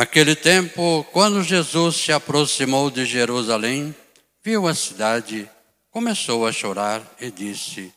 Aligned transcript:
Naquele 0.00 0.34
tempo, 0.34 1.04
quando 1.12 1.42
Jesus 1.42 1.94
se 1.96 2.10
aproximou 2.10 2.90
de 2.90 3.04
Jerusalém, 3.04 3.94
viu 4.42 4.66
a 4.66 4.74
cidade, 4.74 5.46
começou 5.90 6.46
a 6.46 6.52
chorar 6.52 7.02
e 7.20 7.30
disse: 7.30 7.92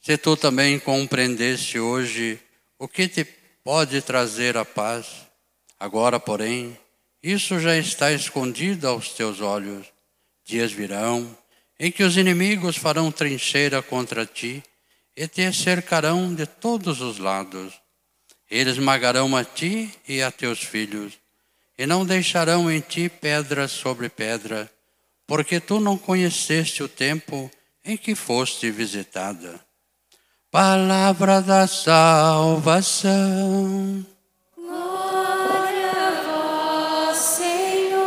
Se 0.00 0.16
tu 0.16 0.34
também 0.34 0.78
compreendeste 0.78 1.78
hoje 1.78 2.40
o 2.78 2.88
que 2.88 3.06
te 3.06 3.22
pode 3.62 4.00
trazer 4.00 4.56
a 4.56 4.64
paz, 4.64 5.26
agora, 5.78 6.18
porém, 6.18 6.74
isso 7.22 7.60
já 7.60 7.76
está 7.76 8.10
escondido 8.10 8.88
aos 8.88 9.10
teus 9.10 9.42
olhos. 9.42 9.86
Dias 10.42 10.72
virão 10.72 11.36
em 11.78 11.92
que 11.92 12.02
os 12.02 12.16
inimigos 12.16 12.78
farão 12.78 13.12
trincheira 13.12 13.82
contra 13.82 14.24
ti 14.24 14.62
e 15.14 15.28
te 15.28 15.52
cercarão 15.52 16.34
de 16.34 16.46
todos 16.46 17.02
os 17.02 17.18
lados. 17.18 17.83
Eles 18.50 18.78
magarão 18.78 19.34
a 19.36 19.44
ti 19.44 19.92
e 20.06 20.22
a 20.22 20.30
teus 20.30 20.60
filhos, 20.60 21.14
e 21.78 21.86
não 21.86 22.04
deixarão 22.04 22.70
em 22.70 22.80
ti 22.80 23.08
pedra 23.08 23.66
sobre 23.66 24.08
pedra, 24.08 24.70
porque 25.26 25.58
tu 25.58 25.80
não 25.80 25.96
conheceste 25.96 26.82
o 26.82 26.88
tempo 26.88 27.50
em 27.84 27.96
que 27.96 28.14
foste 28.14 28.70
visitada. 28.70 29.58
Palavra 30.50 31.40
da 31.42 31.66
salvação. 31.66 33.12
Glória 34.56 35.90
a 35.90 37.10
vós, 37.10 37.18
Senhor. 37.18 38.04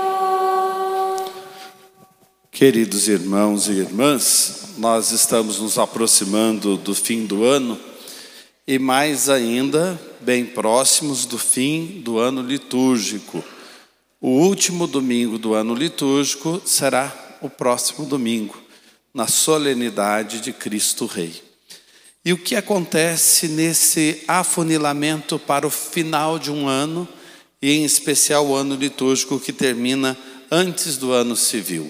Queridos 2.52 3.10
irmãos 3.10 3.68
e 3.68 3.74
irmãs, 3.74 4.70
nós 4.78 5.12
estamos 5.12 5.60
nos 5.60 5.78
aproximando 5.78 6.78
do 6.78 6.96
fim 6.96 7.26
do 7.26 7.44
ano 7.44 7.78
e 8.68 8.78
mais 8.78 9.30
ainda 9.30 9.98
bem 10.20 10.46
próximos 10.46 11.26
do 11.26 11.38
fim 11.38 12.02
do 12.04 12.20
ano 12.20 12.42
litúrgico. 12.42 13.42
O 14.20 14.30
último 14.30 14.86
domingo 14.86 15.38
do 15.38 15.54
ano 15.54 15.74
litúrgico 15.74 16.62
será 16.66 17.38
o 17.42 17.50
próximo 17.50 18.06
domingo, 18.06 18.62
na 19.14 19.26
solenidade 19.26 20.42
de 20.42 20.52
Cristo 20.52 21.06
Rei. 21.06 21.42
E 22.26 22.34
o 22.34 22.38
que 22.38 22.58
acontece 22.58 23.48
nesse 23.48 24.22
afunilamento 24.28 25.40
para 25.40 25.66
o 25.66 25.70
final 25.70 26.38
de 26.38 26.52
um 26.52 26.68
ano, 26.68 27.08
e 27.62 27.72
em 27.72 27.86
especial 27.86 28.48
o 28.48 28.56
ano 28.56 28.76
litúrgico 28.76 29.40
que 29.40 29.54
termina 29.54 30.18
antes 30.52 30.98
do 30.98 31.14
ano 31.14 31.38
civil? 31.38 31.90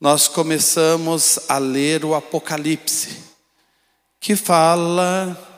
Nós 0.00 0.26
começamos 0.26 1.38
a 1.48 1.58
ler 1.58 2.02
o 2.02 2.14
Apocalipse, 2.14 3.10
que 4.18 4.34
fala 4.34 5.51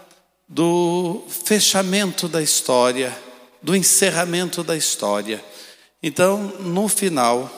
do 0.49 1.25
fechamento 1.29 2.29
da 2.29 2.43
história, 2.43 3.17
do 3.63 3.75
encerramento 3.75 4.63
da 4.63 4.77
história. 4.77 5.43
Então, 6.03 6.39
no 6.61 6.87
final 6.89 7.51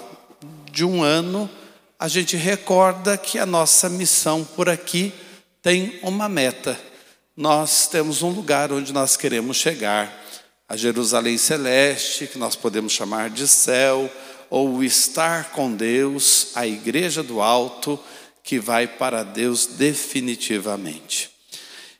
de 0.71 0.85
um 0.85 1.03
ano, 1.03 1.51
a 1.99 2.09
gente 2.09 2.37
recorda 2.37 3.17
que 3.17 3.39
a 3.39 3.47
nossa 3.47 3.89
missão 3.89 4.45
por 4.45 4.69
aqui 4.69 5.13
tem 5.63 5.99
uma 6.03 6.29
meta. 6.29 6.79
Nós 7.37 7.89
temos 7.89 8.23
um 8.23 8.31
lugar 8.31 8.73
onde 8.73 8.93
nós 8.93 9.17
queremos 9.17 9.57
chegar, 9.57 10.25
a 10.69 10.77
Jerusalém 10.77 11.39
Celeste, 11.39 12.27
que 12.27 12.39
nós 12.39 12.57
podemos 12.57 12.93
chamar 12.93 13.31
de 13.31 13.47
céu, 13.47 14.11
ou 14.49 14.83
estar 14.83 15.51
com 15.51 15.73
Deus, 15.73 16.49
a 16.55 16.67
igreja 16.67 17.23
do 17.23 17.41
alto, 17.41 17.99
que 18.43 18.59
vai 18.59 18.87
para 18.87 19.23
Deus 19.23 19.67
definitivamente. 19.67 21.36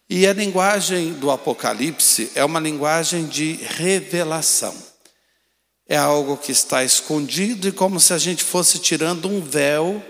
E 0.09 0.25
a 0.25 0.33
linguagem 0.33 1.15
do 1.15 1.33
Apocalipse 1.33 2.31
é 2.37 2.45
uma 2.45 2.61
linguagem 2.61 3.27
de 3.27 3.55
revelação. 3.55 4.75
É 5.89 5.97
algo 5.97 6.37
que 6.37 6.53
está 6.53 6.85
escondido 6.85 7.67
e 7.69 7.73
como 7.73 7.99
se 7.99 8.13
a 8.13 8.19
gente 8.19 8.45
fosse 8.45 8.79
tirando 8.79 9.29
um 9.29 9.41
véu 9.41 10.01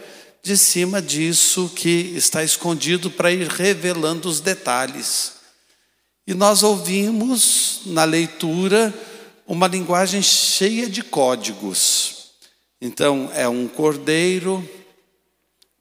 de 0.43 0.57
cima 0.57 1.01
disso 1.01 1.71
que 1.75 2.12
está 2.15 2.45
escondido 2.45 3.11
para 3.11 3.33
ir 3.33 3.49
revelando 3.49 4.29
os 4.29 4.39
detalhes. 4.39 5.33
E 6.27 6.34
nós 6.34 6.63
ouvimos 6.63 7.81
na 7.87 8.05
leitura 8.05 8.93
uma 9.47 9.67
linguagem 9.67 10.23
cheia 10.23 10.91
de 10.91 11.03
códigos. 11.03 12.33
Então, 12.81 13.31
é 13.34 13.49
um 13.49 13.67
cordeiro 13.67 14.69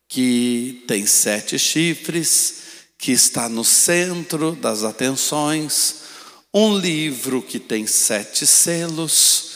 que 0.08 0.84
tem 0.88 1.06
sete 1.06 1.60
chifres, 1.60 2.64
que 3.06 3.12
está 3.12 3.48
no 3.48 3.64
centro 3.64 4.54
das 4.54 4.84
atenções, 4.84 5.98
um 6.52 6.76
livro 6.76 7.40
que 7.40 7.60
tem 7.60 7.86
sete 7.86 8.48
selos. 8.48 9.52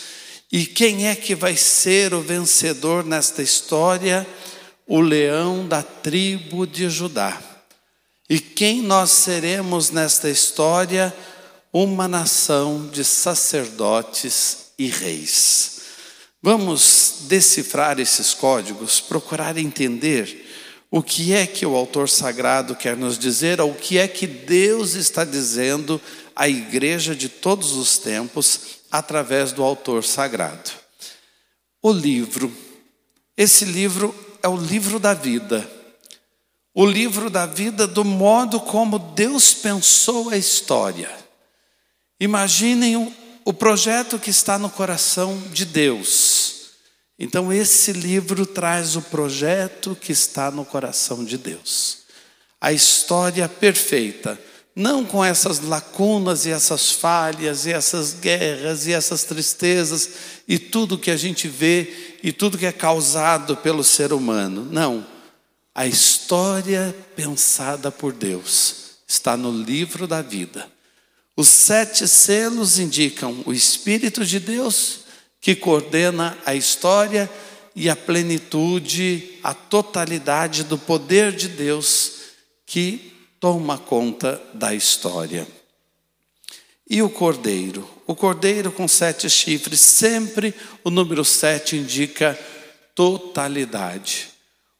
E 0.51 0.67
quem 0.67 1.07
é 1.07 1.15
que 1.15 1.33
vai 1.33 1.57
ser 1.57 2.13
o 2.13 2.21
vencedor 2.21 3.03
nesta 3.03 3.41
história? 3.41 4.27
O 4.85 5.01
leão 5.01 5.67
da 5.67 5.81
tribo 5.81 6.67
de 6.67 6.91
Judá. 6.91 7.41
E 8.29 8.39
quem 8.39 8.83
nós 8.83 9.09
seremos 9.09 9.89
nesta 9.89 10.29
história? 10.29 11.11
Uma 11.73 12.07
nação 12.07 12.87
de 12.93 13.03
sacerdotes 13.03 14.73
e 14.77 14.89
reis. 14.89 15.81
Vamos 16.39 17.21
decifrar 17.21 17.99
esses 17.99 18.31
códigos, 18.31 19.01
procurar 19.01 19.57
entender 19.57 20.48
o 20.91 21.03
que 21.03 21.33
é 21.33 21.45
que 21.45 21.65
o 21.65 21.75
autor 21.75 22.09
sagrado 22.09 22.75
quer 22.75 22.97
nos 22.97 23.17
dizer, 23.17 23.61
o 23.61 23.73
que 23.73 23.97
é 23.97 24.07
que 24.07 24.25
Deus 24.25 24.95
está 24.95 25.23
dizendo 25.23 26.01
à 26.35 26.49
igreja 26.49 27.15
de 27.15 27.29
todos 27.29 27.73
os 27.73 27.97
tempos 27.99 28.79
através 28.89 29.51
do 29.51 29.63
autor 29.63 30.03
sagrado. 30.03 30.71
O 31.81 31.91
livro, 31.91 32.51
esse 33.37 33.65
livro 33.65 34.15
é 34.41 34.47
o 34.47 34.57
livro 34.57 34.99
da 34.99 35.13
vida. 35.13 35.69
O 36.73 36.85
livro 36.85 37.29
da 37.29 37.45
vida 37.45 37.85
do 37.85 38.03
modo 38.03 38.59
como 38.59 38.97
Deus 38.97 39.53
pensou 39.53 40.29
a 40.29 40.37
história. 40.37 41.11
Imaginem 42.19 43.13
o 43.45 43.53
projeto 43.53 44.17
que 44.17 44.29
está 44.29 44.57
no 44.57 44.69
coração 44.69 45.39
de 45.51 45.65
Deus 45.65 46.58
então, 47.19 47.51
esse 47.51 47.91
livro 47.91 48.45
traz 48.45 48.95
o 48.95 49.01
projeto 49.01 49.93
que 49.99 50.13
está 50.13 50.49
no 50.49 50.63
coração 50.63 51.25
de 51.25 51.37
Deus. 51.37 51.99
A 52.61 52.71
história 52.71 53.49
perfeita, 53.49 54.39
não 54.73 55.03
com 55.03 55.23
essas 55.23 55.59
lacunas 55.59 56.45
e 56.45 56.51
essas 56.51 56.91
falhas 56.91 57.65
e 57.65 57.73
essas 57.73 58.13
guerras 58.13 58.87
e 58.87 58.93
essas 58.93 59.25
tristezas 59.25 60.09
e 60.47 60.57
tudo 60.57 60.97
que 60.97 61.11
a 61.11 61.17
gente 61.17 61.49
vê 61.49 62.17
e 62.23 62.31
tudo 62.31 62.57
que 62.57 62.65
é 62.65 62.71
causado 62.71 63.57
pelo 63.57 63.83
ser 63.83 64.13
humano. 64.13 64.65
Não. 64.71 65.05
A 65.75 65.85
história 65.85 66.95
pensada 67.17 67.91
por 67.91 68.13
Deus 68.13 68.75
está 69.05 69.35
no 69.35 69.51
livro 69.51 70.07
da 70.07 70.21
vida. 70.21 70.71
Os 71.35 71.49
sete 71.49 72.07
selos 72.07 72.79
indicam 72.79 73.43
o 73.45 73.53
Espírito 73.53 74.25
de 74.25 74.39
Deus 74.39 74.98
que 75.41 75.55
coordena 75.55 76.37
a 76.45 76.53
história 76.53 77.29
e 77.75 77.89
a 77.89 77.95
plenitude, 77.95 79.39
a 79.43 79.53
totalidade 79.53 80.63
do 80.63 80.77
poder 80.77 81.31
de 81.31 81.47
Deus 81.47 82.13
que 82.65 83.13
toma 83.39 83.77
conta 83.77 84.41
da 84.53 84.73
história. 84.73 85.47
E 86.89 87.01
o 87.01 87.09
cordeiro? 87.09 87.87
O 88.05 88.15
cordeiro 88.15 88.71
com 88.71 88.87
sete 88.87 89.29
chifres, 89.29 89.79
sempre 89.79 90.53
o 90.83 90.89
número 90.89 91.23
sete 91.23 91.77
indica 91.77 92.37
totalidade. 92.95 94.29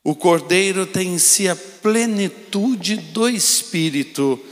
O 0.04 0.16
cordeiro 0.16 0.86
tem 0.86 1.14
em 1.14 1.20
si 1.20 1.48
a 1.48 1.56
plenitude 1.56 2.98
do 2.98 3.30
espírito. 3.30 4.44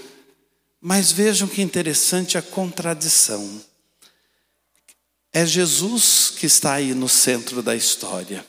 Mas 0.80 1.12
vejam 1.12 1.48
que 1.48 1.62
interessante 1.62 2.38
a 2.38 2.42
contradição 2.42 3.62
é 5.38 5.46
Jesus 5.46 6.34
que 6.36 6.48
está 6.48 6.74
aí 6.74 6.96
no 6.96 7.08
centro 7.08 7.62
da 7.62 7.76
história. 7.76 8.44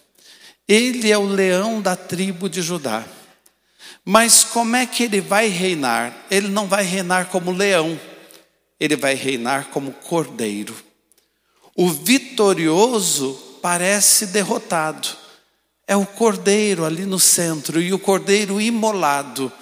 Ele 0.66 1.12
é 1.12 1.18
o 1.18 1.26
leão 1.26 1.82
da 1.82 1.94
tribo 1.94 2.48
de 2.48 2.62
Judá. 2.62 3.04
Mas 4.02 4.42
como 4.42 4.74
é 4.74 4.86
que 4.86 5.02
ele 5.02 5.20
vai 5.20 5.48
reinar? 5.48 6.16
Ele 6.30 6.48
não 6.48 6.66
vai 6.66 6.82
reinar 6.82 7.26
como 7.26 7.52
leão, 7.52 8.00
ele 8.80 8.96
vai 8.96 9.12
reinar 9.12 9.66
como 9.66 9.92
cordeiro. 9.92 10.74
O 11.76 11.90
vitorioso 11.90 13.34
parece 13.60 14.28
derrotado. 14.28 15.08
É 15.86 15.94
o 15.94 16.06
cordeiro 16.06 16.86
ali 16.86 17.04
no 17.04 17.20
centro 17.20 17.82
e 17.82 17.92
o 17.92 17.98
cordeiro 17.98 18.58
imolado, 18.58 19.52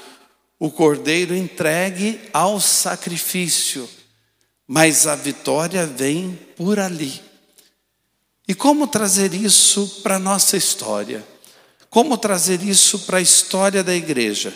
o 0.60 0.70
cordeiro 0.70 1.34
entregue 1.34 2.20
ao 2.32 2.60
sacrifício. 2.60 3.88
Mas 4.66 5.06
a 5.06 5.14
vitória 5.14 5.86
vem 5.86 6.38
por 6.56 6.78
ali. 6.78 7.22
E 8.48 8.54
como 8.54 8.86
trazer 8.86 9.34
isso 9.34 10.00
para 10.02 10.16
a 10.16 10.20
nossa 10.20 10.56
história? 10.56 11.26
Como 11.90 12.18
trazer 12.18 12.62
isso 12.62 13.00
para 13.00 13.18
a 13.18 13.22
história 13.22 13.82
da 13.82 13.94
igreja? 13.94 14.54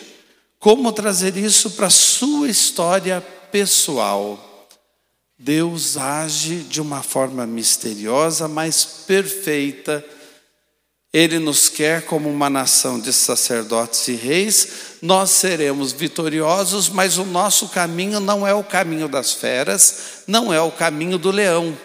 Como 0.59 0.91
trazer 0.91 1.35
isso 1.37 1.71
para 1.71 1.87
a 1.87 1.89
sua 1.89 2.49
história 2.49 3.21
pessoal? 3.51 4.67
Deus 5.37 5.97
age 5.97 6.57
de 6.57 6.79
uma 6.79 7.01
forma 7.01 7.47
misteriosa, 7.47 8.47
mas 8.47 8.85
perfeita. 8.85 10.05
Ele 11.13 11.39
nos 11.39 11.67
quer 11.67 12.05
como 12.05 12.29
uma 12.29 12.49
nação 12.49 12.99
de 12.99 13.11
sacerdotes 13.11 14.07
e 14.07 14.13
reis, 14.13 14.67
nós 15.01 15.31
seremos 15.31 15.91
vitoriosos, 15.91 16.87
mas 16.87 17.17
o 17.17 17.25
nosso 17.25 17.67
caminho 17.69 18.19
não 18.19 18.47
é 18.47 18.53
o 18.53 18.63
caminho 18.63 19.09
das 19.09 19.33
feras, 19.33 20.23
não 20.25 20.53
é 20.53 20.61
o 20.61 20.71
caminho 20.71 21.17
do 21.17 21.31
leão. 21.31 21.77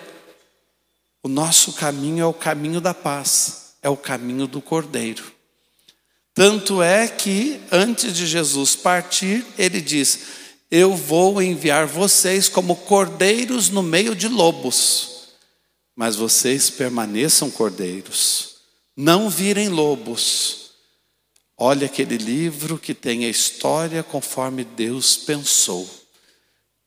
O 1.22 1.28
nosso 1.28 1.72
caminho 1.72 2.22
é 2.22 2.26
o 2.26 2.32
caminho 2.32 2.80
da 2.80 2.94
paz, 2.94 3.74
é 3.82 3.88
o 3.88 3.96
caminho 3.96 4.46
do 4.46 4.60
cordeiro. 4.60 5.24
Tanto 6.32 6.82
é 6.82 7.08
que, 7.08 7.60
antes 7.72 8.12
de 8.12 8.26
Jesus 8.26 8.76
partir, 8.76 9.44
ele 9.58 9.80
diz: 9.80 10.20
eu 10.70 10.96
vou 10.96 11.40
enviar 11.40 11.86
vocês 11.86 12.48
como 12.48 12.74
cordeiros 12.74 13.70
no 13.70 13.82
meio 13.82 14.14
de 14.16 14.28
lobos, 14.28 15.28
mas 15.94 16.16
vocês 16.16 16.68
permaneçam 16.68 17.50
cordeiros, 17.50 18.55
não 18.96 19.28
virem 19.28 19.68
lobos. 19.68 20.70
Olha 21.58 21.86
aquele 21.86 22.16
livro 22.16 22.78
que 22.78 22.94
tem 22.94 23.24
a 23.24 23.28
história 23.28 24.02
conforme 24.02 24.64
Deus 24.64 25.16
pensou. 25.16 25.88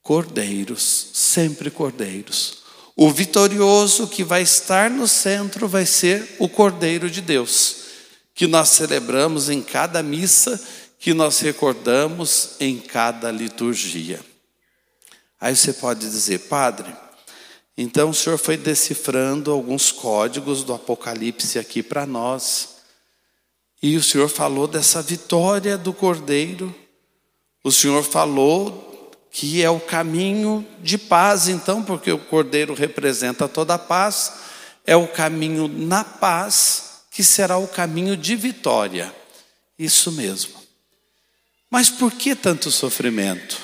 Cordeiros, 0.01 1.09
sempre 1.13 1.69
cordeiros. 1.69 2.59
O 2.95 3.11
vitorioso 3.11 4.07
que 4.07 4.23
vai 4.23 4.41
estar 4.41 4.89
no 4.89 5.07
centro 5.07 5.67
vai 5.67 5.85
ser 5.85 6.35
o 6.39 6.50
Cordeiro 6.50 7.09
de 7.09 7.21
Deus, 7.21 7.75
que 8.33 8.47
nós 8.47 8.69
celebramos 8.69 9.50
em 9.50 9.62
cada 9.62 10.03
missa 10.03 10.59
que 11.00 11.13
nós 11.13 11.39
recordamos 11.39 12.55
em 12.59 12.77
cada 12.77 13.31
liturgia. 13.31 14.19
Aí 15.39 15.55
você 15.55 15.71
pode 15.71 16.01
dizer, 16.01 16.39
Padre, 16.39 16.94
então 17.81 18.09
o 18.09 18.13
senhor 18.13 18.37
foi 18.37 18.57
decifrando 18.57 19.51
alguns 19.51 19.89
códigos 19.89 20.65
do 20.65 20.73
Apocalipse 20.73 21.57
aqui 21.57 21.81
para 21.81 22.05
nós, 22.05 22.75
e 23.81 23.95
o 23.95 24.03
senhor 24.03 24.27
falou 24.27 24.67
dessa 24.67 25.01
vitória 25.01 25.77
do 25.77 25.93
Cordeiro, 25.93 26.75
o 27.63 27.71
senhor 27.71 28.03
falou 28.03 29.09
que 29.31 29.63
é 29.63 29.69
o 29.69 29.79
caminho 29.79 30.67
de 30.81 30.97
paz, 30.97 31.47
então, 31.47 31.81
porque 31.81 32.11
o 32.11 32.19
Cordeiro 32.19 32.73
representa 32.73 33.47
toda 33.47 33.75
a 33.75 33.79
paz, 33.79 34.33
é 34.85 34.97
o 34.97 35.07
caminho 35.07 35.69
na 35.69 36.03
paz 36.03 37.03
que 37.09 37.23
será 37.23 37.57
o 37.57 37.67
caminho 37.67 38.17
de 38.17 38.35
vitória. 38.35 39.15
Isso 39.77 40.11
mesmo. 40.11 40.55
Mas 41.69 41.89
por 41.89 42.11
que 42.11 42.35
tanto 42.35 42.69
sofrimento? 42.71 43.57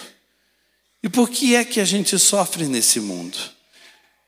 E 1.03 1.09
por 1.09 1.29
que 1.29 1.53
é 1.53 1.65
que 1.65 1.81
a 1.81 1.85
gente 1.85 2.17
sofre 2.17 2.65
nesse 2.65 3.01
mundo? 3.01 3.54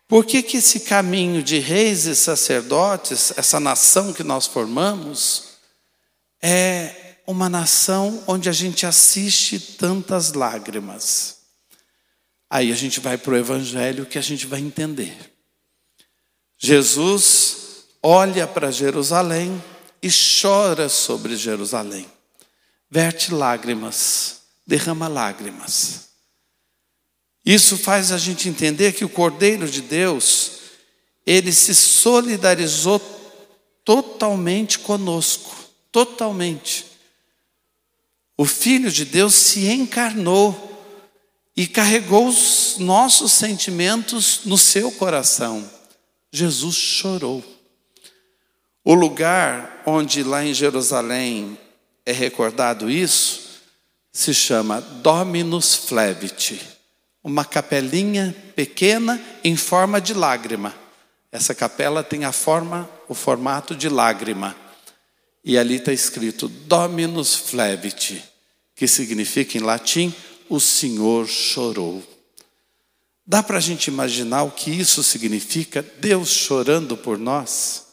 Por 0.08 0.26
que, 0.26 0.42
que 0.42 0.58
esse 0.58 0.82
caminho 0.82 1.44
de 1.44 1.60
reis 1.60 2.06
e 2.06 2.16
sacerdotes, 2.16 3.34
essa 3.38 3.60
nação 3.60 4.14
que 4.14 4.24
nós 4.24 4.46
formamos, 4.46 5.58
é 6.42 7.18
uma 7.28 7.50
nação 7.50 8.24
onde 8.26 8.48
a 8.48 8.54
gente 8.54 8.86
assiste 8.86 9.60
tantas 9.60 10.34
lágrimas? 10.34 11.38
Aí 12.50 12.72
a 12.72 12.76
gente 12.76 13.00
vai 13.02 13.18
para 13.18 13.34
o 13.34 13.38
Evangelho 13.38 14.06
que 14.06 14.18
a 14.18 14.22
gente 14.22 14.46
vai 14.46 14.62
entender. 14.62 15.16
Jesus 16.58 17.58
olha 18.02 18.48
para 18.48 18.72
Jerusalém 18.72 19.62
e 20.02 20.10
chora 20.42 20.88
sobre 20.88 21.36
Jerusalém 21.36 22.08
verte 22.90 23.34
lágrimas, 23.34 24.42
derrama 24.66 25.08
lágrimas. 25.08 26.07
Isso 27.48 27.78
faz 27.78 28.12
a 28.12 28.18
gente 28.18 28.50
entender 28.50 28.92
que 28.92 29.06
o 29.06 29.10
Cordeiro 29.10 29.70
de 29.70 29.82
Deus, 29.82 30.52
ele 31.26 31.54
se 31.54 31.74
solidarizou 31.74 33.00
totalmente 33.86 34.80
conosco, 34.80 35.56
totalmente. 35.90 36.86
O 38.38 38.44
Filho 38.44 38.92
de 38.92 39.06
Deus 39.06 39.34
se 39.34 39.66
encarnou 39.66 40.86
e 41.56 41.66
carregou 41.66 42.28
os 42.28 42.76
nossos 42.80 43.32
sentimentos 43.32 44.42
no 44.44 44.58
seu 44.58 44.92
coração. 44.92 45.72
Jesus 46.30 46.76
chorou. 46.76 47.42
O 48.84 48.94
lugar 48.94 49.84
onde 49.86 50.22
lá 50.22 50.44
em 50.44 50.54
Jerusalém 50.54 51.58
é 52.06 52.12
recordado 52.12 52.92
isso, 52.92 53.62
se 54.12 54.34
chama 54.34 54.82
Dominus 54.82 55.76
Flevit, 55.76 56.77
uma 57.28 57.44
capelinha 57.44 58.34
pequena 58.56 59.22
em 59.44 59.58
forma 59.58 60.00
de 60.00 60.14
lágrima. 60.14 60.74
Essa 61.30 61.54
capela 61.54 62.02
tem 62.02 62.24
a 62.24 62.32
forma, 62.32 62.90
o 63.06 63.14
formato 63.14 63.76
de 63.76 63.90
lágrima. 63.90 64.56
E 65.44 65.58
ali 65.58 65.76
está 65.76 65.92
escrito 65.92 66.48
Dominus 66.48 67.36
Flevit, 67.36 68.24
que 68.74 68.88
significa 68.88 69.58
em 69.58 69.62
latim 69.62 70.16
o 70.48 70.58
Senhor 70.58 71.28
chorou. 71.28 72.02
Dá 73.26 73.44
para 73.44 73.58
a 73.58 73.62
gente 73.62 73.88
imaginar 73.88 74.44
o 74.44 74.52
que 74.52 74.72
isso 74.72 75.04
significa? 75.04 75.86
Deus 76.00 76.30
chorando 76.30 76.96
por 76.96 77.18
nós? 77.18 77.88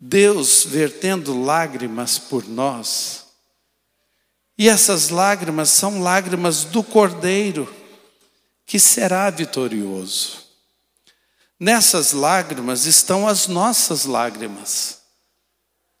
Deus 0.00 0.64
vertendo 0.64 1.38
lágrimas 1.44 2.18
por 2.18 2.48
nós. 2.48 3.26
E 4.56 4.70
essas 4.70 5.10
lágrimas 5.10 5.68
são 5.68 6.00
lágrimas 6.00 6.64
do 6.64 6.82
Cordeiro, 6.82 7.81
que 8.72 8.80
será 8.80 9.28
vitorioso. 9.28 10.44
Nessas 11.60 12.14
lágrimas 12.14 12.86
estão 12.86 13.28
as 13.28 13.46
nossas 13.46 14.06
lágrimas. 14.06 15.00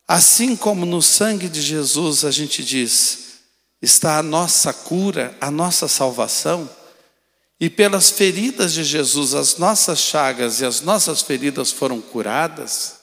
Assim 0.08 0.56
como 0.56 0.86
no 0.86 1.02
sangue 1.02 1.50
de 1.50 1.60
Jesus 1.60 2.24
a 2.24 2.30
gente 2.30 2.64
diz, 2.64 3.40
está 3.82 4.16
a 4.16 4.22
nossa 4.22 4.72
cura, 4.72 5.36
a 5.38 5.50
nossa 5.50 5.86
salvação, 5.86 6.66
e 7.60 7.68
pelas 7.68 8.08
feridas 8.08 8.72
de 8.72 8.84
Jesus 8.84 9.34
as 9.34 9.58
nossas 9.58 9.98
chagas 9.98 10.62
e 10.62 10.64
as 10.64 10.80
nossas 10.80 11.20
feridas 11.20 11.70
foram 11.70 12.00
curadas 12.00 13.00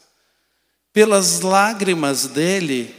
pelas 0.92 1.42
lágrimas 1.42 2.26
dele, 2.26 2.92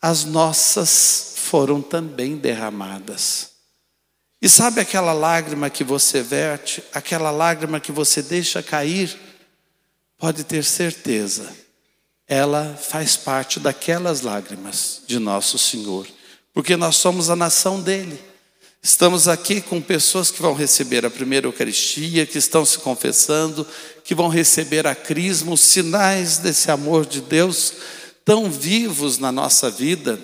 as 0.00 0.24
nossas 0.24 1.34
foram 1.36 1.82
também 1.82 2.38
derramadas. 2.38 3.57
E 4.40 4.48
sabe 4.48 4.80
aquela 4.80 5.12
lágrima 5.12 5.68
que 5.68 5.82
você 5.82 6.22
verte, 6.22 6.82
aquela 6.92 7.30
lágrima 7.30 7.80
que 7.80 7.90
você 7.90 8.22
deixa 8.22 8.62
cair? 8.62 9.18
Pode 10.16 10.44
ter 10.44 10.64
certeza, 10.64 11.48
ela 12.26 12.76
faz 12.80 13.16
parte 13.16 13.58
daquelas 13.58 14.20
lágrimas 14.20 15.02
de 15.06 15.18
nosso 15.18 15.58
Senhor, 15.58 16.06
porque 16.52 16.76
nós 16.76 16.96
somos 16.96 17.30
a 17.30 17.36
nação 17.36 17.80
dele. 17.80 18.18
Estamos 18.80 19.26
aqui 19.26 19.60
com 19.60 19.80
pessoas 19.80 20.30
que 20.30 20.40
vão 20.40 20.54
receber 20.54 21.04
a 21.04 21.10
primeira 21.10 21.48
Eucaristia, 21.48 22.24
que 22.24 22.38
estão 22.38 22.64
se 22.64 22.78
confessando, 22.78 23.66
que 24.04 24.14
vão 24.14 24.28
receber 24.28 24.86
a 24.86 24.94
crisma, 24.94 25.52
os 25.52 25.60
sinais 25.60 26.38
desse 26.38 26.70
amor 26.70 27.04
de 27.04 27.20
Deus 27.20 27.72
tão 28.24 28.50
vivos 28.50 29.18
na 29.18 29.32
nossa 29.32 29.68
vida. 29.68 30.18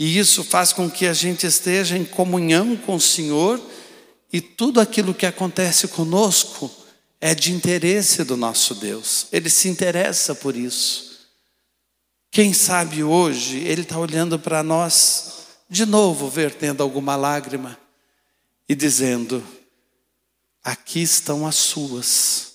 E 0.00 0.18
isso 0.18 0.42
faz 0.42 0.72
com 0.72 0.90
que 0.90 1.06
a 1.06 1.12
gente 1.12 1.46
esteja 1.46 1.94
em 1.94 2.06
comunhão 2.06 2.74
com 2.74 2.94
o 2.94 3.00
Senhor 3.00 3.60
e 4.32 4.40
tudo 4.40 4.80
aquilo 4.80 5.12
que 5.12 5.26
acontece 5.26 5.88
conosco 5.88 6.70
é 7.20 7.34
de 7.34 7.52
interesse 7.52 8.24
do 8.24 8.34
nosso 8.34 8.74
Deus. 8.74 9.26
Ele 9.30 9.50
se 9.50 9.68
interessa 9.68 10.34
por 10.34 10.56
isso. 10.56 11.28
Quem 12.30 12.54
sabe 12.54 13.04
hoje 13.04 13.58
Ele 13.58 13.82
está 13.82 13.98
olhando 13.98 14.38
para 14.38 14.62
nós 14.62 15.48
de 15.68 15.84
novo 15.84 16.30
vertendo 16.30 16.82
alguma 16.82 17.14
lágrima 17.14 17.78
e 18.66 18.74
dizendo: 18.74 19.46
Aqui 20.64 21.02
estão 21.02 21.46
as 21.46 21.56
suas, 21.56 22.54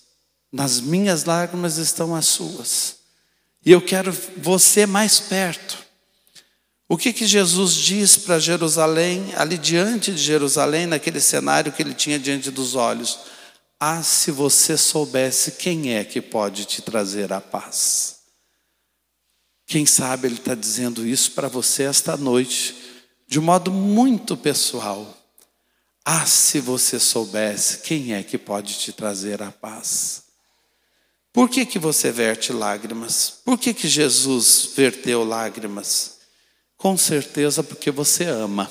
Nas 0.51 0.81
minhas 0.81 1.25
lágrimas 1.25 1.77
estão 1.77 2.15
as 2.15 2.25
suas. 2.25 2.95
E 3.63 3.71
eu 3.71 3.83
quero 3.83 4.11
você 4.35 4.87
mais 4.87 5.19
perto. 5.19 5.84
O 6.87 6.97
que 6.97 7.11
que 7.11 7.25
Jesus 7.25 7.73
diz 7.73 8.15
para 8.15 8.37
Jerusalém, 8.37 9.33
ali 9.35 9.57
diante 9.57 10.11
de 10.11 10.21
Jerusalém, 10.21 10.85
naquele 10.85 11.19
cenário 11.19 11.71
que 11.71 11.81
ele 11.81 11.95
tinha 11.95 12.19
diante 12.19 12.51
dos 12.51 12.75
olhos? 12.75 13.19
Ah, 13.79 14.03
se 14.03 14.29
você 14.29 14.77
soubesse 14.77 15.53
quem 15.53 15.95
é 15.95 16.03
que 16.03 16.21
pode 16.21 16.65
te 16.65 16.81
trazer 16.81 17.33
a 17.33 17.41
paz. 17.41 18.19
Quem 19.65 19.85
sabe 19.85 20.27
ele 20.27 20.35
está 20.35 20.53
dizendo 20.53 21.05
isso 21.05 21.31
para 21.31 21.47
você 21.47 21.83
esta 21.83 22.15
noite, 22.15 22.75
de 23.27 23.39
um 23.39 23.43
modo 23.43 23.71
muito 23.71 24.37
pessoal. 24.37 25.17
Ah, 26.05 26.27
se 26.27 26.59
você 26.59 26.99
soubesse 26.99 27.79
quem 27.79 28.13
é 28.13 28.21
que 28.21 28.37
pode 28.37 28.77
te 28.77 28.93
trazer 28.93 29.41
a 29.41 29.51
paz. 29.51 30.25
Por 31.33 31.49
que, 31.49 31.65
que 31.65 31.79
você 31.79 32.11
verte 32.11 32.53
lágrimas? 32.53 33.33
Por 33.43 33.57
que, 33.57 33.73
que 33.73 33.87
Jesus 33.87 34.69
verteu 34.75 35.25
lágrimas? 35.25 36.14
Com 36.85 36.95
certeza 36.95 37.63
porque 37.63 37.89
você 37.89 38.25
ama. 38.25 38.69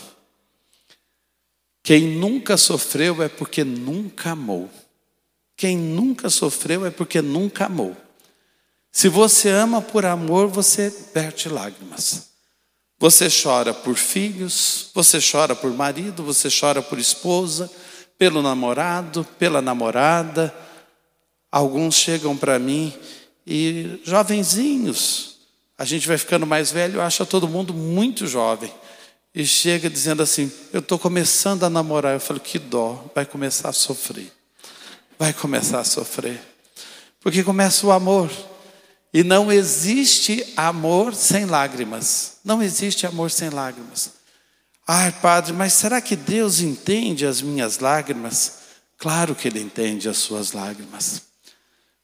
Quem 1.82 2.16
nunca 2.16 2.56
sofreu 2.56 3.20
é 3.20 3.28
porque 3.28 3.64
nunca 3.64 4.30
amou. 4.30 4.70
Quem 5.56 5.76
nunca 5.76 6.30
sofreu 6.30 6.86
é 6.86 6.92
porque 6.92 7.20
nunca 7.20 7.66
amou. 7.66 7.96
Se 8.92 9.08
você 9.08 9.48
ama 9.48 9.82
por 9.82 10.06
amor, 10.06 10.46
você 10.46 10.94
verte 11.12 11.48
lágrimas. 11.48 12.28
Você 13.00 13.26
chora 13.28 13.74
por 13.74 13.96
filhos, 13.96 14.92
você 14.94 15.18
chora 15.18 15.56
por 15.56 15.72
marido, 15.72 16.22
você 16.22 16.48
chora 16.48 16.80
por 16.80 17.00
esposa, 17.00 17.68
pelo 18.16 18.42
namorado, 18.42 19.26
pela 19.40 19.60
namorada. 19.60 20.54
Alguns 21.50 21.96
chegam 21.96 22.36
para 22.36 22.60
mim 22.60 22.94
e 23.44 24.00
jovenzinhos, 24.04 25.33
a 25.76 25.84
gente 25.84 26.06
vai 26.06 26.16
ficando 26.16 26.46
mais 26.46 26.70
velho, 26.70 27.00
acha 27.00 27.26
todo 27.26 27.48
mundo 27.48 27.74
muito 27.74 28.26
jovem. 28.26 28.72
E 29.34 29.44
chega 29.44 29.90
dizendo 29.90 30.22
assim: 30.22 30.50
Eu 30.72 30.78
estou 30.78 30.98
começando 30.98 31.64
a 31.64 31.70
namorar. 31.70 32.14
Eu 32.14 32.20
falo: 32.20 32.38
Que 32.38 32.58
dó, 32.58 33.04
vai 33.14 33.26
começar 33.26 33.68
a 33.68 33.72
sofrer. 33.72 34.32
Vai 35.18 35.32
começar 35.32 35.80
a 35.80 35.84
sofrer. 35.84 36.40
Porque 37.20 37.42
começa 37.42 37.86
o 37.86 37.90
amor. 37.90 38.30
E 39.12 39.24
não 39.24 39.50
existe 39.50 40.44
amor 40.56 41.14
sem 41.14 41.46
lágrimas. 41.46 42.36
Não 42.44 42.62
existe 42.62 43.06
amor 43.06 43.30
sem 43.30 43.48
lágrimas. 43.48 44.10
Ai, 44.86 45.10
padre, 45.12 45.52
mas 45.52 45.72
será 45.72 46.00
que 46.00 46.14
Deus 46.14 46.60
entende 46.60 47.24
as 47.26 47.40
minhas 47.40 47.78
lágrimas? 47.78 48.58
Claro 48.98 49.34
que 49.34 49.48
Ele 49.48 49.60
entende 49.60 50.08
as 50.08 50.18
suas 50.18 50.52
lágrimas. 50.52 51.22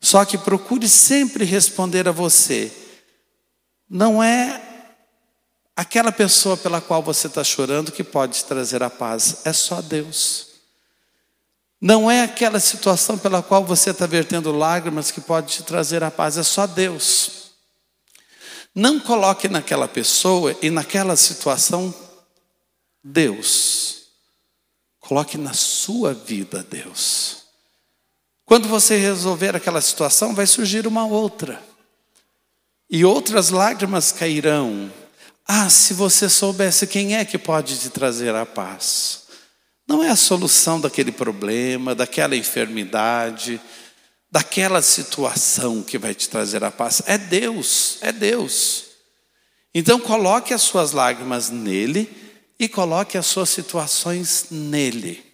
Só 0.01 0.25
que 0.25 0.39
procure 0.39 0.89
sempre 0.89 1.45
responder 1.45 2.09
a 2.09 2.13
você. 2.13 2.73
Não 3.91 4.23
é 4.23 4.63
aquela 5.75 6.13
pessoa 6.13 6.57
pela 6.57 6.81
qual 6.81 7.03
você 7.03 7.27
está 7.27 7.43
chorando 7.43 7.91
que 7.91 8.05
pode 8.05 8.45
trazer 8.45 8.85
a 8.85 8.89
paz, 8.89 9.43
é 9.45 9.53
só 9.53 9.83
Deus. 9.83 10.47
Não 11.81 12.09
é 12.09 12.23
aquela 12.23 12.61
situação 12.61 13.19
pela 13.19 13.43
qual 13.43 13.65
você 13.65 13.91
está 13.91 14.07
vertendo 14.07 14.53
lágrimas 14.53 15.11
que 15.11 15.21
pode 15.21 15.55
te 15.55 15.63
trazer 15.65 16.05
a 16.05 16.11
paz, 16.11 16.39
é 16.39 16.43
só 16.45 16.69
Deus. 16.69 17.51
Não 18.73 19.01
coloque 19.01 19.49
naquela 19.49 19.89
pessoa 19.89 20.57
e 20.63 20.71
naquela 20.71 21.17
situação 21.17 21.93
Deus. 23.03 24.03
Coloque 25.01 25.37
na 25.37 25.55
sua 25.55 26.15
vida 26.15 26.63
Deus. 26.63 27.39
Quando 28.45 28.69
você 28.69 28.97
resolver 28.97 29.57
aquela 29.57 29.81
situação, 29.81 30.35
vai 30.35 30.47
surgir 30.47 30.87
uma 30.87 31.05
outra. 31.07 31.70
E 32.91 33.05
outras 33.05 33.51
lágrimas 33.51 34.11
cairão. 34.11 34.93
Ah, 35.47 35.71
se 35.71 35.95
você 35.95 36.29
soubesse 36.29 36.87
quem 36.87 37.17
é 37.17 37.25
que 37.25 37.39
pode 37.39 37.79
te 37.79 37.89
trazer 37.89 38.35
a 38.35 38.45
paz. 38.45 39.23
Não 39.87 40.03
é 40.03 40.11
a 40.11 40.17
solução 40.17 40.81
daquele 40.81 41.13
problema, 41.13 41.95
daquela 41.95 42.37
enfermidade, 42.37 43.61
daquela 44.31 44.83
situação 44.83 45.83
que 45.83 45.99
vai 45.99 46.15
te 46.15 46.29
trazer 46.29 46.65
a 46.65 46.71
paz. 46.71 47.03
É 47.07 47.17
Deus, 47.17 47.99
é 48.01 48.13
Deus. 48.13 48.85
Então 49.75 50.01
coloque 50.01 50.53
as 50.53 50.63
suas 50.63 50.93
lágrimas 50.93 51.51
nele 51.51 52.09
e 52.59 52.69
coloque 52.69 53.17
as 53.17 53.27
suas 53.27 53.51
situações 53.51 54.47
nele. 54.51 55.25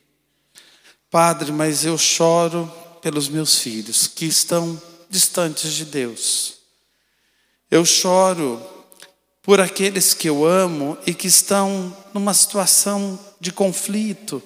Padre, 1.10 1.52
mas 1.52 1.84
eu 1.84 1.96
choro 1.96 2.70
pelos 3.00 3.28
meus 3.28 3.58
filhos 3.58 4.06
que 4.06 4.26
estão 4.26 4.80
distantes 5.08 5.72
de 5.72 5.84
Deus. 5.86 6.55
Eu 7.70 7.85
choro 7.85 8.62
por 9.42 9.61
aqueles 9.61 10.14
que 10.14 10.28
eu 10.28 10.44
amo 10.44 10.96
e 11.06 11.12
que 11.12 11.26
estão 11.26 11.96
numa 12.14 12.32
situação 12.32 13.18
de 13.40 13.52
conflito 13.52 14.42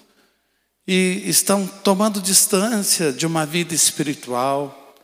e 0.87 1.23
estão 1.27 1.67
tomando 1.67 2.21
distância 2.21 3.13
de 3.13 3.27
uma 3.27 3.45
vida 3.45 3.75
espiritual. 3.75 4.95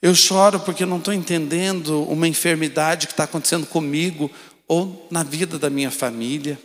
Eu 0.00 0.14
choro 0.14 0.60
porque 0.60 0.86
não 0.86 0.98
estou 0.98 1.12
entendendo 1.12 2.04
uma 2.04 2.28
enfermidade 2.28 3.06
que 3.06 3.12
está 3.12 3.24
acontecendo 3.24 3.66
comigo 3.66 4.30
ou 4.68 5.06
na 5.10 5.24
vida 5.24 5.58
da 5.58 5.68
minha 5.68 5.90
família. 5.90 6.58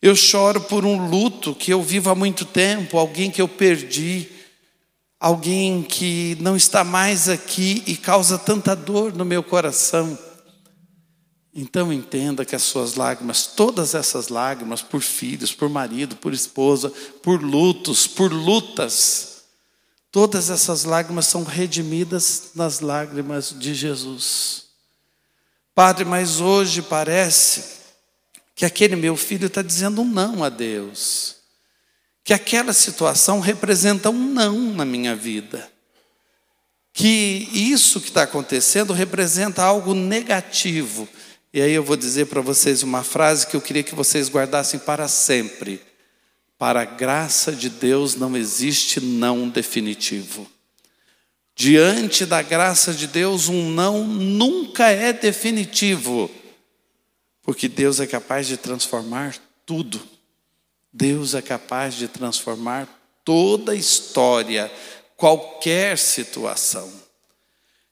Eu 0.00 0.14
choro 0.14 0.60
por 0.60 0.84
um 0.84 1.08
luto 1.08 1.54
que 1.54 1.72
eu 1.72 1.82
vivo 1.82 2.10
há 2.10 2.14
muito 2.14 2.44
tempo, 2.44 2.96
alguém 2.96 3.30
que 3.30 3.42
eu 3.42 3.48
perdi, 3.48 4.28
alguém 5.22 5.84
que 5.84 6.36
não 6.40 6.56
está 6.56 6.82
mais 6.82 7.28
aqui 7.28 7.84
e 7.86 7.96
causa 7.96 8.36
tanta 8.36 8.74
dor 8.74 9.14
no 9.14 9.24
meu 9.24 9.40
coração. 9.40 10.18
Então 11.54 11.92
entenda 11.92 12.44
que 12.44 12.56
as 12.56 12.62
suas 12.62 12.96
lágrimas, 12.96 13.46
todas 13.46 13.94
essas 13.94 14.26
lágrimas 14.26 14.82
por 14.82 15.00
filhos, 15.00 15.52
por 15.52 15.68
marido, 15.68 16.16
por 16.16 16.32
esposa, 16.32 16.90
por 17.22 17.40
lutos, 17.40 18.08
por 18.08 18.32
lutas, 18.32 19.44
todas 20.10 20.50
essas 20.50 20.82
lágrimas 20.82 21.28
são 21.28 21.44
redimidas 21.44 22.50
nas 22.56 22.80
lágrimas 22.80 23.54
de 23.56 23.74
Jesus. 23.74 24.64
Padre, 25.72 26.04
mas 26.04 26.40
hoje 26.40 26.82
parece 26.82 27.62
que 28.56 28.64
aquele 28.64 28.96
meu 28.96 29.16
filho 29.16 29.46
está 29.46 29.62
dizendo 29.62 30.02
um 30.02 30.04
não 30.04 30.42
a 30.42 30.48
Deus, 30.48 31.36
que 32.24 32.32
aquela 32.32 32.72
situação 32.72 33.40
representa 33.40 34.10
um 34.10 34.32
não 34.32 34.58
na 34.72 34.84
minha 34.84 35.14
vida, 35.16 35.70
que 36.92 37.48
isso 37.52 38.00
que 38.00 38.08
está 38.08 38.22
acontecendo 38.22 38.92
representa 38.92 39.62
algo 39.62 39.94
negativo 39.94 41.08
e 41.54 41.60
aí 41.60 41.72
eu 41.72 41.84
vou 41.84 41.96
dizer 41.96 42.26
para 42.26 42.40
vocês 42.40 42.82
uma 42.82 43.04
frase 43.04 43.46
que 43.46 43.54
eu 43.54 43.60
queria 43.60 43.82
que 43.82 43.94
vocês 43.94 44.30
guardassem 44.30 44.80
para 44.80 45.06
sempre. 45.06 45.82
Para 46.56 46.80
a 46.80 46.84
graça 46.86 47.52
de 47.52 47.68
Deus 47.68 48.14
não 48.14 48.34
existe 48.34 49.00
não 49.00 49.50
definitivo. 49.50 50.50
Diante 51.54 52.24
da 52.24 52.40
graça 52.40 52.94
de 52.94 53.06
Deus, 53.06 53.48
um 53.50 53.70
não 53.70 54.06
nunca 54.06 54.88
é 54.88 55.12
definitivo, 55.12 56.30
porque 57.42 57.68
Deus 57.68 58.00
é 58.00 58.06
capaz 58.06 58.46
de 58.46 58.56
transformar 58.56 59.36
tudo. 59.66 60.00
Deus 60.92 61.34
é 61.34 61.40
capaz 61.40 61.94
de 61.94 62.06
transformar 62.06 62.86
toda 63.24 63.72
a 63.72 63.76
história, 63.76 64.70
qualquer 65.16 65.96
situação. 65.96 66.92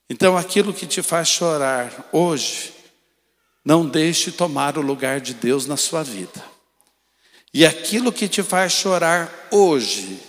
Então, 0.08 0.36
aquilo 0.36 0.74
que 0.74 0.86
te 0.86 1.02
faz 1.02 1.28
chorar 1.28 2.08
hoje, 2.12 2.74
não 3.64 3.86
deixe 3.86 4.32
tomar 4.32 4.76
o 4.76 4.82
lugar 4.82 5.20
de 5.20 5.32
Deus 5.32 5.66
na 5.66 5.76
sua 5.76 6.02
vida. 6.02 6.44
E 7.54 7.64
aquilo 7.64 8.12
que 8.12 8.28
te 8.28 8.42
faz 8.42 8.72
chorar 8.72 9.48
hoje, 9.50 10.20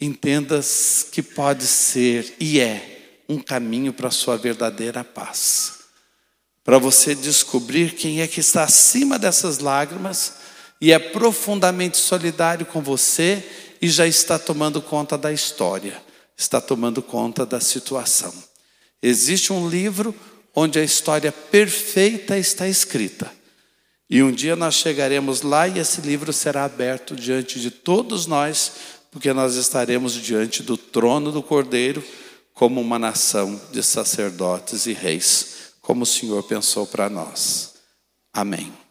entendas 0.00 1.06
que 1.10 1.22
pode 1.22 1.66
ser 1.66 2.34
e 2.38 2.60
é 2.60 3.24
um 3.28 3.38
caminho 3.38 3.92
para 3.92 4.08
a 4.08 4.12
sua 4.12 4.36
verdadeira 4.36 5.02
paz. 5.02 5.80
Para 6.64 6.78
você 6.78 7.14
descobrir 7.14 7.94
quem 7.94 8.20
é 8.20 8.28
que 8.28 8.40
está 8.40 8.64
acima 8.64 9.18
dessas 9.18 9.58
lágrimas 9.58 10.41
e 10.82 10.90
é 10.90 10.98
profundamente 10.98 11.96
solidário 11.96 12.66
com 12.66 12.82
você 12.82 13.40
e 13.80 13.88
já 13.88 14.04
está 14.04 14.36
tomando 14.36 14.82
conta 14.82 15.16
da 15.16 15.32
história, 15.32 16.02
está 16.36 16.60
tomando 16.60 17.00
conta 17.00 17.46
da 17.46 17.60
situação. 17.60 18.34
Existe 19.00 19.52
um 19.52 19.68
livro 19.68 20.12
onde 20.52 20.80
a 20.80 20.84
história 20.84 21.30
perfeita 21.30 22.36
está 22.36 22.66
escrita. 22.66 23.30
E 24.10 24.24
um 24.24 24.32
dia 24.32 24.56
nós 24.56 24.74
chegaremos 24.74 25.42
lá 25.42 25.68
e 25.68 25.78
esse 25.78 26.00
livro 26.00 26.32
será 26.32 26.64
aberto 26.64 27.14
diante 27.14 27.60
de 27.60 27.70
todos 27.70 28.26
nós, 28.26 28.72
porque 29.12 29.32
nós 29.32 29.54
estaremos 29.54 30.14
diante 30.14 30.64
do 30.64 30.76
trono 30.76 31.30
do 31.30 31.44
Cordeiro 31.44 32.02
como 32.52 32.80
uma 32.80 32.98
nação 32.98 33.58
de 33.70 33.84
sacerdotes 33.84 34.86
e 34.86 34.92
reis, 34.92 35.74
como 35.80 36.02
o 36.02 36.06
Senhor 36.06 36.42
pensou 36.42 36.88
para 36.88 37.08
nós. 37.08 37.74
Amém. 38.32 38.81